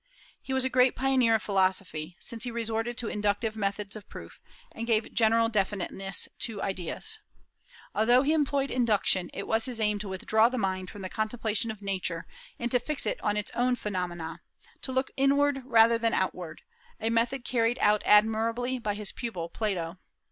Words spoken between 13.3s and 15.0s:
its own phenomena, to